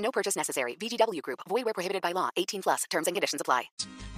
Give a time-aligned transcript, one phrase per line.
[0.00, 0.76] No purchase necessary.
[0.76, 1.40] VGW Group.
[1.48, 2.28] Void where prohibited by law.
[2.36, 2.84] 18 plus.
[2.90, 3.70] Terms and conditions apply.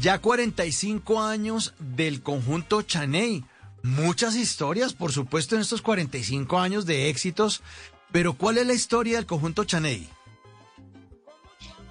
[0.00, 3.44] Ya 45 años del conjunto Chaney.
[3.82, 7.62] Muchas historias, por supuesto, en estos 45 años de éxitos.
[8.12, 10.08] Pero ¿cuál es la historia del conjunto Chaney?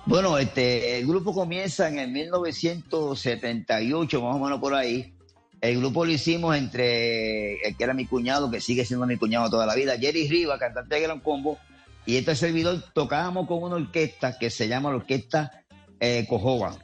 [0.06, 5.14] Bueno, este, el grupo comienza en el 1978, más o menos por ahí.
[5.60, 9.50] El grupo lo hicimos entre el que era mi cuñado, que sigue siendo mi cuñado
[9.50, 11.60] toda la vida, Jerry Riva, cantante de Gran Combo,
[12.08, 15.66] y este servidor tocábamos con una orquesta que se llama la Orquesta
[16.00, 16.26] eh.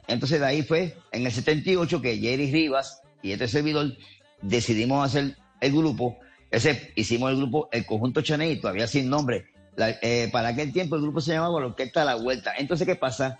[0.06, 3.96] Entonces de ahí fue en el 78 que Jerry Rivas y este servidor
[4.42, 6.18] decidimos hacer el grupo.
[6.50, 9.46] Ese, hicimos el grupo, el conjunto Chaney, todavía sin nombre.
[9.78, 12.52] Eh, para aquel tiempo el grupo se llamaba la Orquesta de la Vuelta.
[12.58, 13.38] Entonces, ¿qué pasa?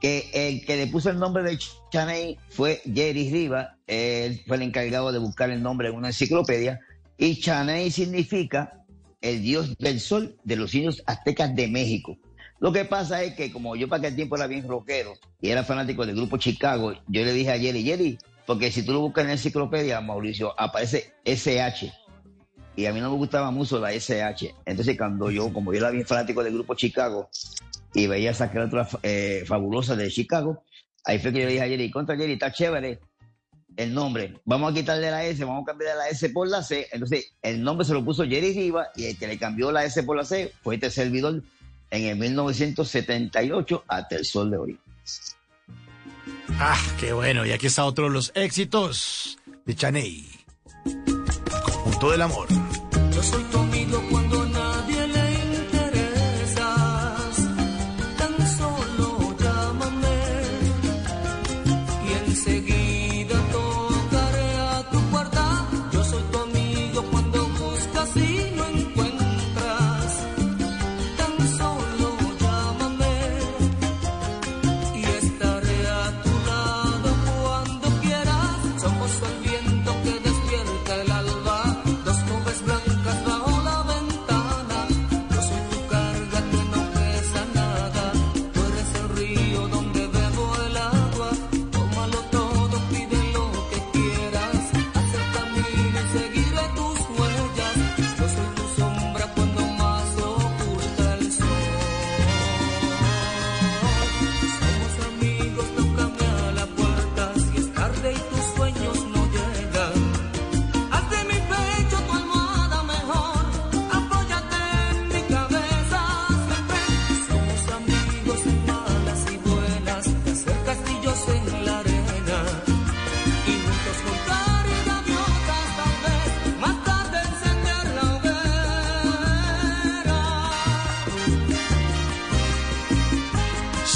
[0.00, 1.56] Que el que le puso el nombre de
[1.92, 3.68] Chaney fue Jerry Rivas.
[3.86, 6.80] Él fue el encargado de buscar el nombre en una enciclopedia.
[7.16, 8.85] Y Chaney significa
[9.26, 12.16] el dios del sol de los indios aztecas de México.
[12.60, 15.64] Lo que pasa es que como yo para aquel tiempo era bien rockero y era
[15.64, 19.22] fanático del grupo Chicago, yo le dije a Jerry, Jerry, porque si tú lo buscas
[19.22, 21.92] en la enciclopedia, Mauricio, aparece SH.
[22.76, 24.54] Y a mí no me gustaba mucho la SH.
[24.64, 27.28] Entonces cuando yo, como yo era bien fanático del grupo Chicago
[27.92, 30.62] y veía esa criatura eh, fabulosa de Chicago,
[31.04, 33.00] ahí fue que yo le dije a Jerry, contra Jerry, está chévere
[33.76, 34.34] el nombre.
[34.44, 36.88] Vamos a quitarle la S, vamos a cambiar la S por la C.
[36.92, 40.02] Entonces, el nombre se lo puso Jerry Riva y el que le cambió la S
[40.02, 41.42] por la C fue este servidor
[41.90, 44.78] en el 1978 hasta el sol de hoy.
[46.58, 47.44] Ah, qué bueno.
[47.44, 50.28] Y aquí está otro de los éxitos de Chaney.
[51.64, 52.48] Conjunto del amor.
[53.14, 54.25] Yo soy tu amigo cuando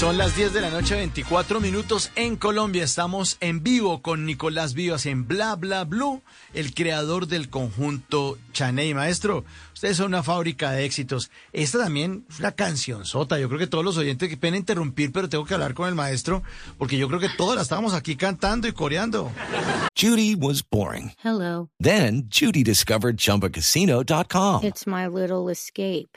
[0.00, 2.84] Son las 10 de la noche, 24 minutos en Colombia.
[2.84, 6.22] Estamos en vivo con Nicolás Vivas en Bla Bla Blue,
[6.54, 8.94] el creador del conjunto Chaney.
[8.94, 9.44] Maestro,
[9.74, 11.30] ustedes son una fábrica de éxitos.
[11.52, 13.38] Esta también es una canción sota.
[13.38, 15.94] Yo creo que todos los oyentes, que pena interrumpir, pero tengo que hablar con el
[15.94, 16.42] maestro,
[16.78, 19.30] porque yo creo que todas la estábamos aquí cantando y coreando.
[20.00, 21.12] Judy was boring.
[21.22, 21.68] Hello.
[21.78, 24.64] Then Judy discovered ChumbaCasino.com.
[24.64, 26.16] It's my little escape.